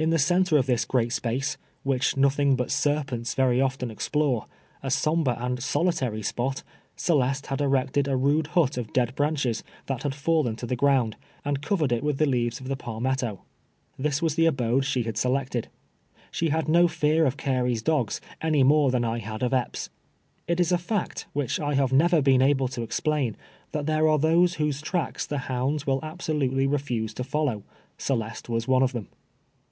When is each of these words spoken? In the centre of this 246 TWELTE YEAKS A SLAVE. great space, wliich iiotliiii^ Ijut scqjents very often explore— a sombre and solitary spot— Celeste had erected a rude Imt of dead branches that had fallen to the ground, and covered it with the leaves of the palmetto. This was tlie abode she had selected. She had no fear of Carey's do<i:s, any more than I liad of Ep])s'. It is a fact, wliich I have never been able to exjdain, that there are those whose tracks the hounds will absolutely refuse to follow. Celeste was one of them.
In 0.00 0.08
the 0.08 0.18
centre 0.18 0.56
of 0.56 0.64
this 0.64 0.86
246 0.86 1.18
TWELTE 1.20 1.34
YEAKS 1.34 1.52
A 1.52 1.52
SLAVE. 1.52 1.58
great 1.58 2.00
space, 2.00 2.14
wliich 2.14 2.14
iiotliiii^ 2.14 2.54
Ijut 2.56 3.20
scqjents 3.20 3.34
very 3.34 3.60
often 3.60 3.90
explore— 3.90 4.46
a 4.82 4.90
sombre 4.90 5.36
and 5.38 5.62
solitary 5.62 6.22
spot— 6.22 6.62
Celeste 6.96 7.48
had 7.48 7.60
erected 7.60 8.08
a 8.08 8.16
rude 8.16 8.46
Imt 8.54 8.78
of 8.78 8.94
dead 8.94 9.14
branches 9.14 9.62
that 9.84 10.02
had 10.02 10.14
fallen 10.14 10.56
to 10.56 10.64
the 10.64 10.74
ground, 10.74 11.16
and 11.44 11.60
covered 11.60 11.92
it 11.92 12.02
with 12.02 12.16
the 12.16 12.24
leaves 12.24 12.60
of 12.60 12.68
the 12.68 12.76
palmetto. 12.78 13.42
This 13.98 14.22
was 14.22 14.36
tlie 14.36 14.48
abode 14.48 14.86
she 14.86 15.02
had 15.02 15.18
selected. 15.18 15.68
She 16.30 16.48
had 16.48 16.66
no 16.66 16.88
fear 16.88 17.26
of 17.26 17.36
Carey's 17.36 17.82
do<i:s, 17.82 18.22
any 18.40 18.62
more 18.62 18.90
than 18.90 19.04
I 19.04 19.20
liad 19.20 19.42
of 19.42 19.52
Ep])s'. 19.52 19.90
It 20.48 20.60
is 20.60 20.72
a 20.72 20.78
fact, 20.78 21.26
wliich 21.36 21.60
I 21.60 21.74
have 21.74 21.92
never 21.92 22.22
been 22.22 22.40
able 22.40 22.68
to 22.68 22.80
exjdain, 22.80 23.34
that 23.72 23.84
there 23.84 24.08
are 24.08 24.18
those 24.18 24.54
whose 24.54 24.80
tracks 24.80 25.26
the 25.26 25.36
hounds 25.50 25.86
will 25.86 26.00
absolutely 26.02 26.66
refuse 26.66 27.12
to 27.12 27.22
follow. 27.22 27.64
Celeste 27.98 28.48
was 28.48 28.66
one 28.66 28.82
of 28.82 28.92
them. 28.94 29.08